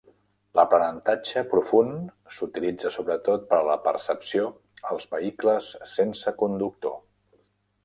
[0.59, 2.07] L'aprenentatge profund
[2.37, 4.49] s'utilitza sobretot per a la percepció
[4.95, 6.99] als vehicles sense conductor.